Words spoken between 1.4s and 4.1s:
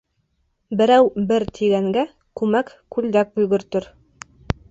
тигәнгә, күмәк күлдәк өлгөртөр.